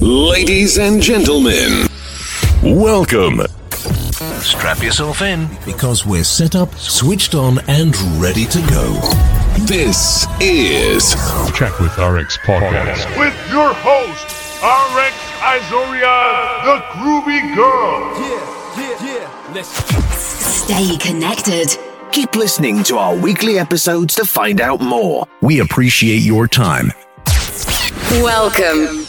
[0.00, 1.86] Ladies and gentlemen,
[2.62, 3.42] welcome.
[4.40, 5.48] Strap yourself in.
[5.66, 8.94] because we're set up, switched on, and ready to go.
[9.66, 11.14] This is
[11.54, 13.18] Chat with RX podcast.
[13.18, 14.24] with your host,
[14.64, 18.14] RX Izoria, the groovy girl.
[19.62, 21.76] Stay connected.
[22.12, 25.26] Keep listening to our weekly episodes to find out more.
[25.42, 26.92] We appreciate your time.
[28.22, 28.99] Welcome.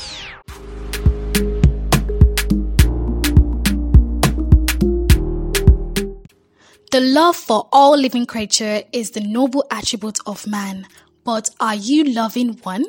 [6.91, 10.85] The love for all living creature is the noble attribute of man.
[11.23, 12.83] But are you loving one?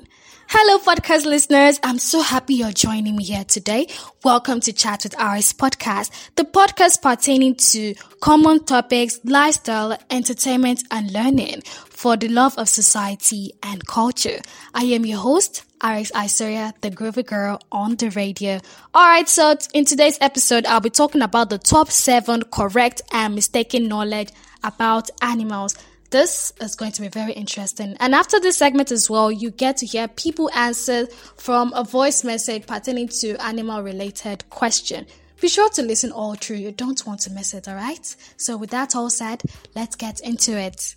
[0.54, 1.80] Hello, podcast listeners.
[1.82, 3.86] I'm so happy you're joining me here today.
[4.22, 11.10] Welcome to Chat with RS podcast, the podcast pertaining to common topics, lifestyle, entertainment, and
[11.10, 14.40] learning for the love of society and culture.
[14.74, 18.60] I am your host, RX Isoria, the groovy girl on the radio.
[18.94, 23.88] Alright, so in today's episode, I'll be talking about the top seven correct and mistaken
[23.88, 24.28] knowledge
[24.62, 25.76] about animals.
[26.12, 27.96] This is going to be very interesting.
[27.98, 31.06] And after this segment as well, you get to hear people answer
[31.38, 35.06] from a voice message pertaining to animal related question.
[35.40, 36.56] Be sure to listen all through.
[36.56, 38.14] You don't want to miss it, alright?
[38.36, 39.42] So with that all said,
[39.74, 40.94] let's get into it.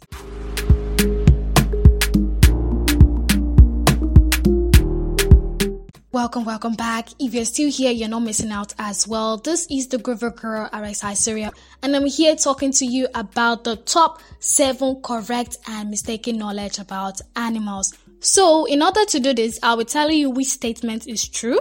[6.16, 7.10] Welcome, welcome back.
[7.20, 9.36] If you're still here, you're not missing out as well.
[9.36, 11.52] This is the Groovy Girl RSI Syria,
[11.84, 17.20] and I'm here talking to you about the top seven correct and mistaken knowledge about
[17.36, 17.94] animals.
[18.22, 21.60] So, in order to do this, I will tell you which statement is true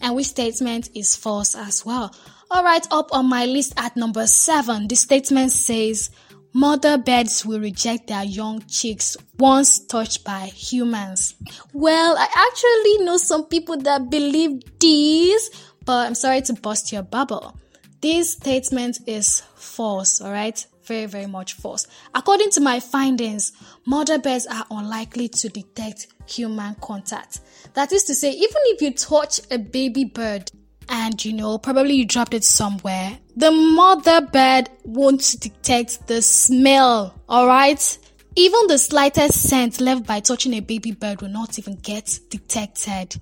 [0.00, 2.14] and which statement is false as well.
[2.50, 6.08] Alright, up on my list at number seven, the statement says,
[6.52, 11.34] Mother birds will reject their young chicks once touched by humans.
[11.72, 15.50] Well, I actually know some people that believe this,
[15.84, 17.56] but I'm sorry to bust your bubble.
[18.00, 20.66] This statement is false, alright?
[20.84, 21.86] Very, very much false.
[22.14, 23.52] According to my findings,
[23.86, 27.40] mother birds are unlikely to detect human contact.
[27.74, 30.50] That is to say, even if you touch a baby bird,
[30.90, 37.14] and you know, probably you dropped it somewhere, the mother bird won't detect the smell,
[37.28, 37.98] alright?
[38.36, 43.16] Even the slightest scent left by touching a baby bird will not even get detected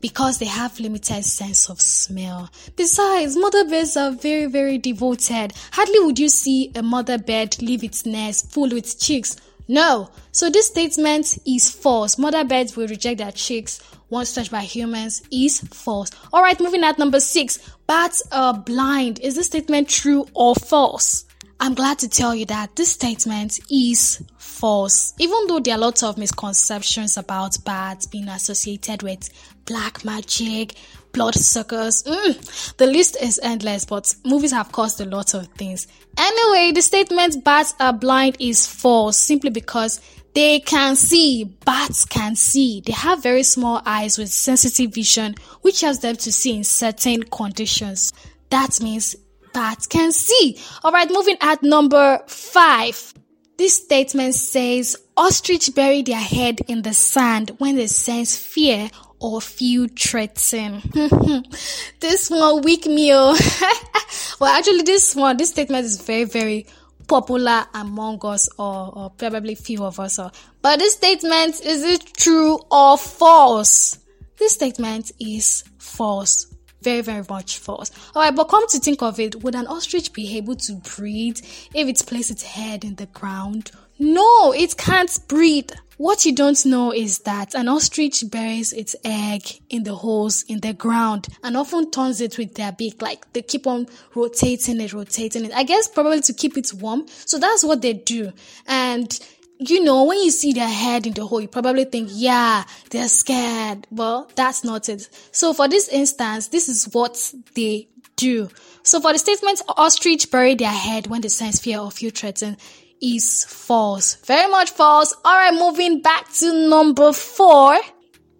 [0.00, 2.48] because they have limited sense of smell.
[2.76, 5.52] Besides, mother birds are very, very devoted.
[5.72, 9.36] Hardly would you see a mother bird leave its nest full with chicks.
[9.68, 10.10] No.
[10.32, 12.18] So this statement is false.
[12.18, 13.80] Mother birds will reject their chicks
[14.10, 16.10] once touched by humans is false.
[16.32, 17.58] Alright, moving at number six.
[17.86, 19.20] Bats are blind.
[19.20, 21.26] Is this statement true or false?
[21.60, 25.12] I'm glad to tell you that this statement is false.
[25.18, 29.28] Even though there are lots of misconceptions about bats being associated with
[29.64, 30.76] black magic,
[31.12, 35.86] blood suckers, mm, the list is endless, but movies have caused a lot of things.
[36.16, 40.00] Anyway, the statement bats are blind is false simply because
[40.34, 42.82] they can see, bats can see.
[42.84, 47.22] They have very small eyes with sensitive vision, which helps them to see in certain
[47.24, 48.12] conditions.
[48.50, 49.16] That means
[49.52, 50.58] bats can see.
[50.84, 53.14] Alright, moving at number five.
[53.56, 58.88] This statement says ostrich bury their head in the sand when they sense fear
[59.20, 60.82] or feel threatened.
[62.00, 63.34] this one weak meal.
[64.40, 66.66] well, actually, this one, this statement is very, very
[67.08, 70.18] popular among us or, or probably few of us.
[70.18, 70.30] Or,
[70.62, 73.98] but this statement, is it true or false?
[74.38, 76.54] This statement is false.
[76.82, 77.90] Very, very much false.
[78.14, 81.38] Alright, but come to think of it, would an ostrich be able to breathe
[81.74, 83.72] if it placed its head in the ground?
[83.98, 85.70] No, it can't breathe.
[85.96, 90.60] What you don't know is that an ostrich buries its egg in the holes in
[90.60, 94.92] the ground and often turns it with their beak, like they keep on rotating it,
[94.92, 95.52] rotating it.
[95.52, 97.06] I guess probably to keep it warm.
[97.08, 98.32] So that's what they do.
[98.68, 99.18] And
[99.58, 103.08] you know, when you see their head in the hole, you probably think, yeah, they're
[103.08, 103.88] scared.
[103.90, 105.08] Well, that's not it.
[105.32, 108.50] So for this instance, this is what they do.
[108.84, 112.58] So for the statement, ostrich bury their head when they sense fear or feel threatened
[113.00, 114.16] is false.
[114.24, 115.14] Very much false.
[115.24, 117.76] Alright, moving back to number four.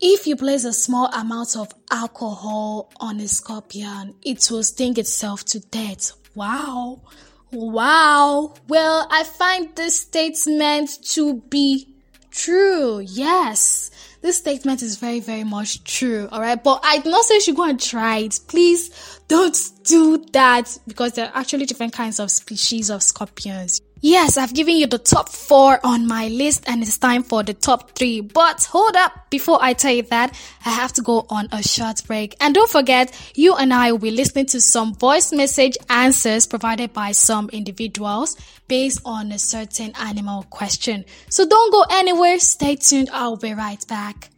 [0.01, 5.45] If you place a small amount of alcohol on a scorpion, it will sting itself
[5.47, 6.13] to death.
[6.35, 7.03] Wow.
[7.51, 8.55] Wow.
[8.69, 11.89] Well, I find this statement to be
[12.31, 13.01] true.
[13.01, 13.91] Yes.
[14.21, 16.29] This statement is very, very much true.
[16.31, 16.63] Alright.
[16.63, 18.39] But I do not say you should go and try it.
[18.47, 23.81] Please don't do that because there are actually different kinds of species of scorpions.
[24.01, 27.55] Yes, I've given you the top four on my list and it's time for the
[27.55, 28.21] top three.
[28.21, 32.05] But hold up, before I tell you that, I have to go on a short
[32.07, 32.37] break.
[32.41, 36.93] And don't forget, you and I will be listening to some voice message answers provided
[36.93, 38.37] by some individuals
[38.69, 41.05] based on a certain animal question.
[41.29, 44.31] So don't go anywhere, stay tuned, I'll be right back.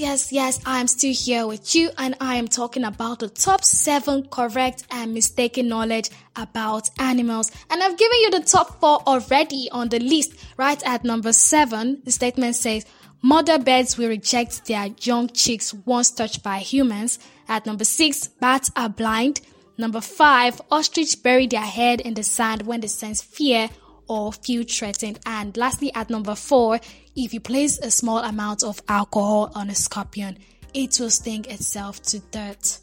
[0.00, 3.62] Yes, yes, I am still here with you and I am talking about the top
[3.62, 7.52] seven correct and mistaken knowledge about animals.
[7.68, 10.32] And I've given you the top four already on the list.
[10.56, 12.86] Right at number seven, the statement says,
[13.20, 17.18] Mother birds will reject their young chicks once touched by humans.
[17.46, 19.42] At number six, bats are blind.
[19.76, 23.68] Number five, ostrich bury their head in the sand when they sense fear
[24.10, 25.20] or feel threatened.
[25.24, 26.80] And lastly, at number four,
[27.14, 30.36] if you place a small amount of alcohol on a scorpion,
[30.74, 32.80] it will sting itself to death.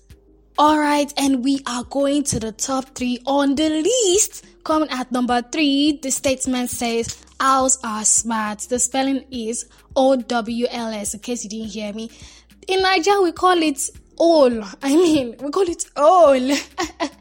[0.57, 4.45] Alright, and we are going to the top three on the list.
[4.63, 8.59] Coming at number three, the statement says owls are smart.
[8.59, 9.65] The spelling is
[9.97, 12.09] O W L S, in case you didn't hear me.
[12.68, 13.81] In Nigeria, we call it
[14.18, 14.63] all.
[14.81, 16.39] I mean, we call it all.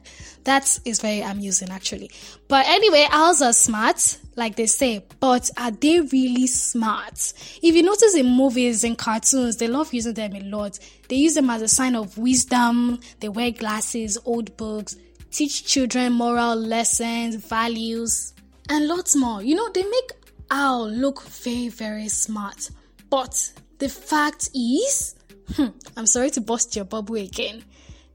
[0.47, 2.09] That is very amusing, actually.
[2.47, 7.33] But anyway, owls are smart, like they say, but are they really smart?
[7.65, 10.79] If you notice in movies and cartoons, they love using them a lot.
[11.09, 13.01] They use them as a sign of wisdom.
[13.19, 14.95] They wear glasses, old books,
[15.33, 18.33] teach children moral lessons, values,
[18.69, 19.43] and lots more.
[19.43, 20.13] You know, they make
[20.53, 22.71] owl look very, very smart.
[23.11, 25.17] But the fact is,
[25.57, 27.65] hmm, I'm sorry to bust your bubble again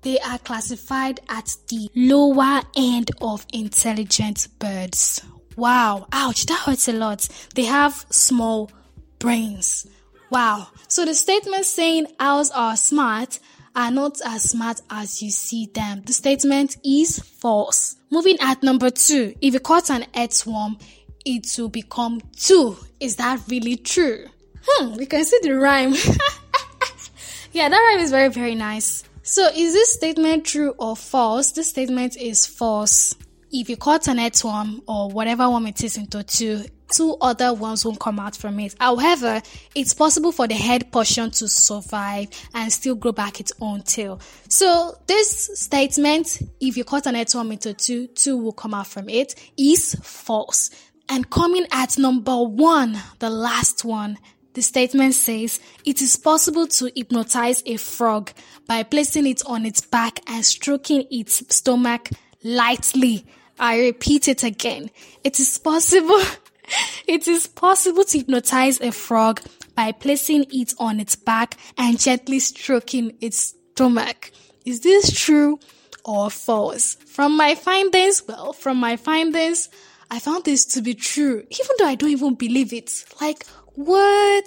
[0.01, 5.21] they are classified at the lower end of intelligent birds.
[5.55, 7.27] Wow, ouch, that hurts a lot.
[7.55, 8.71] They have small
[9.19, 9.87] brains.
[10.29, 10.67] Wow.
[10.87, 13.39] So the statement saying owls are smart
[13.75, 16.01] are not as smart as you see them.
[16.05, 17.97] The statement is false.
[18.09, 20.77] Moving at number two, if you caught an earthworm,
[21.25, 22.77] it will become two.
[22.99, 24.25] Is that really true?
[24.65, 25.93] Hmm, we can see the rhyme.
[27.53, 29.03] yeah, that rhyme is very, very nice.
[29.31, 31.53] So, is this statement true or false?
[31.53, 33.15] This statement is false.
[33.49, 37.85] If you cut an earthworm or whatever worm it is into two, two other worms
[37.85, 38.75] won't come out from it.
[38.77, 39.41] However,
[39.73, 44.19] it's possible for the head portion to survive and still grow back its own tail.
[44.49, 49.07] So, this statement, if you cut an earthworm into two, two will come out from
[49.07, 50.71] it, is false.
[51.07, 54.17] And coming at number one, the last one,
[54.53, 58.31] the statement says it is possible to hypnotize a frog
[58.67, 62.09] by placing it on its back and stroking its stomach
[62.43, 63.25] lightly.
[63.59, 64.89] I repeat it again.
[65.23, 66.21] It is possible.
[67.07, 69.41] it is possible to hypnotize a frog
[69.75, 74.31] by placing it on its back and gently stroking its stomach.
[74.65, 75.59] Is this true
[76.03, 76.95] or false?
[77.05, 79.69] From my findings, well, from my findings,
[80.13, 82.91] I found this to be true, even though I don't even believe it.
[83.21, 84.45] Like, what?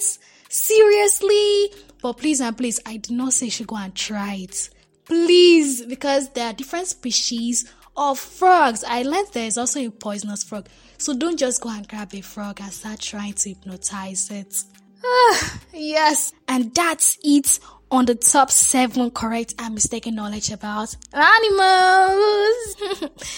[0.51, 1.73] Seriously?
[2.03, 4.69] But please and please, I did not say should go and try it.
[5.07, 8.85] Please, because there are different species of frogs.
[8.87, 10.69] I learned there is also a poisonous frog.
[10.99, 14.65] So don't just go and grab a frog and start trying to hypnotize it.
[15.03, 16.33] Ah, yes.
[16.47, 17.59] And that's it
[17.91, 22.77] on the top seven correct and mistaken knowledge about animals.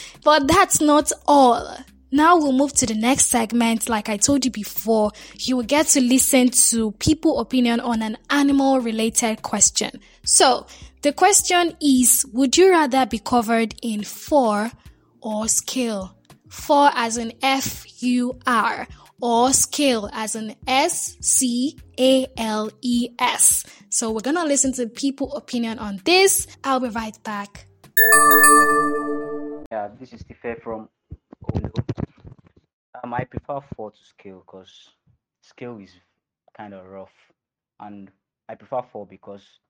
[0.25, 1.77] but that's not all.
[2.17, 3.91] Now we'll move to the next segment.
[3.91, 8.17] Like I told you before, you will get to listen to people opinion on an
[8.31, 10.01] animal related question.
[10.25, 10.67] So
[11.03, 14.73] the question is, would you rather be covered in fur
[15.21, 16.17] or scale?
[16.49, 18.89] Fur as in F-U-R
[19.21, 21.77] or scale as in S-C-A-L-E-S.
[23.91, 26.47] So we're gonna listen to people opinion on this.
[26.65, 27.67] I'll be right back.
[29.71, 30.89] Yeah, this is Tife from
[31.55, 31.71] Olo.
[33.03, 34.91] Um, I prefer four to scale because
[35.41, 35.93] scale is
[36.57, 37.33] kind of rough,
[37.81, 38.11] and
[38.49, 39.61] I prefer four because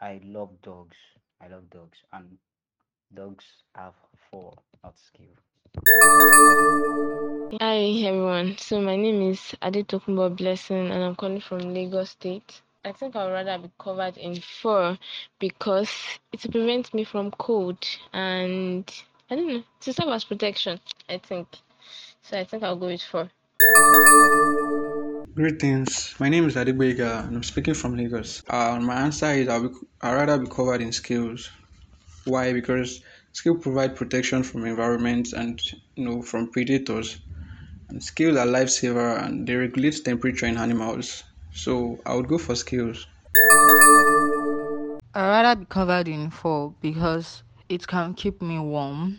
[0.00, 0.96] I love dogs.
[1.40, 2.38] I love dogs, and
[3.14, 3.94] dogs have
[4.30, 5.36] four, not scale.
[7.60, 8.56] Hi everyone.
[8.58, 12.60] So my name is Adetokunbo Blessing and I'm calling from Lagos State.
[12.84, 14.96] I think I'd rather be covered in fur
[15.38, 15.90] because
[16.32, 18.90] it prevents me from cold and
[19.28, 20.78] I don't know to serve as protection.
[21.08, 21.48] I think
[22.22, 22.38] so.
[22.38, 23.28] I think I'll go with four.
[25.34, 26.14] Greetings.
[26.20, 28.44] My name is Adibwega and I'm speaking from Lagos.
[28.48, 31.50] Uh, my answer is I'll be, I'd rather be covered in scales.
[32.24, 32.52] Why?
[32.52, 33.02] Because
[33.32, 35.60] scales provide protection from environments and
[35.96, 37.18] you know from predators.
[37.88, 41.24] And scales are lifesaver and they regulate temperature in animals.
[41.52, 43.08] So I would go for scales.
[45.14, 49.18] I'd rather be covered in four because it can keep me warm.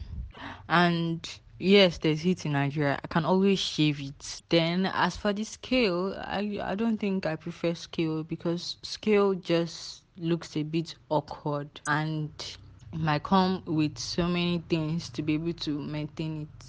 [0.69, 1.27] And
[1.59, 2.99] yes, there's heat in Nigeria.
[3.03, 4.41] I can always shave it.
[4.49, 10.03] Then, as for the scale, I, I don't think I prefer scale because scale just
[10.17, 12.29] looks a bit awkward and
[12.93, 16.65] it might come with so many things to be able to maintain it.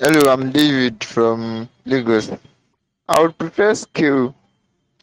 [0.00, 2.30] Hello, I'm David from Lagos.
[3.08, 4.34] I would prefer scale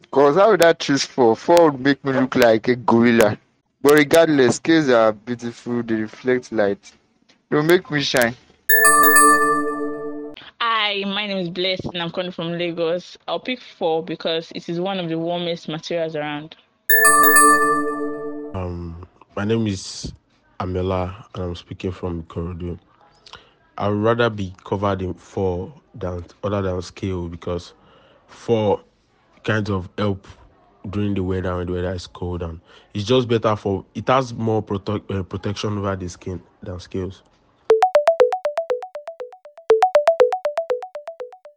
[0.01, 1.35] because how would I choose four?
[1.35, 3.37] Four would make me look like a gorilla.
[3.83, 6.91] But regardless, scales are beautiful, they reflect light.
[7.49, 8.35] They will make me shine.
[10.59, 13.17] Hi, my name is Bliss and I'm calling from Lagos.
[13.27, 16.55] I'll pick four because it is one of the warmest materials around.
[18.53, 20.13] Um, my name is
[20.59, 22.77] Amela and I'm speaking from Korodu.
[23.79, 27.73] I would rather be covered in four than other than scale because
[28.27, 28.81] four
[29.43, 30.27] kinds of help
[30.89, 32.59] during the weather when the weather is cold and
[32.93, 37.23] it's just better for it has more prote- uh, protection over the skin than scales.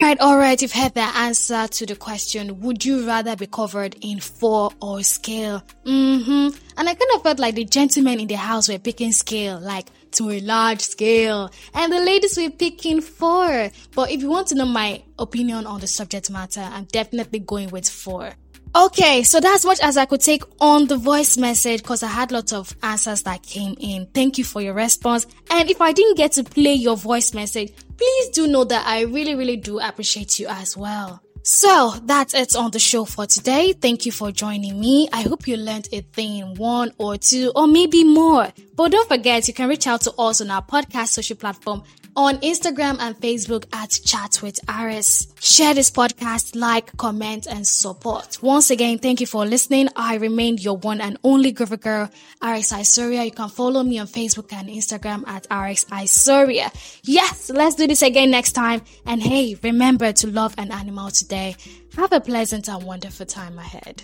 [0.05, 2.61] Right, all right, you've heard the answer to the question.
[2.61, 5.63] Would you rather be covered in four or scale?
[5.87, 6.57] Mm-hmm.
[6.77, 9.87] And I kind of felt like the gentlemen in the house were picking scale, like
[10.13, 11.51] to a large scale.
[11.73, 13.71] And the ladies were picking four.
[13.95, 17.71] But if you want to know my opinion on the subject matter, I'm definitely going
[17.71, 18.35] with four.
[18.77, 22.33] Okay, so that's much as I could take on the voice message because I had
[22.33, 24.07] lots of answers that came in.
[24.07, 25.29] Thank you for your response.
[25.49, 29.03] And if I didn't get to play your voice message, please do know that I
[29.03, 31.23] really, really do appreciate you as well.
[31.45, 33.75] So that's it on the show for today.
[33.75, 35.09] Thank you for joining me.
[35.13, 38.49] I hope you learned a thing, one or two, or maybe more.
[38.75, 41.85] But don't forget, you can reach out to us on our podcast social platform
[42.17, 45.33] on Instagram and Facebook at Chat with Aris.
[45.41, 48.43] Share this podcast, like, comment, and support.
[48.43, 49.89] Once again, thank you for listening.
[49.97, 52.11] I remain your one and only Groovy Girl,
[52.43, 53.25] Aris Isoria.
[53.25, 56.71] You can follow me on Facebook and Instagram at Aris Isoria.
[57.03, 58.83] Yes, let's do this again next time.
[59.07, 61.57] And hey, remember to love an animal today.
[61.97, 64.03] Have a pleasant and wonderful time ahead.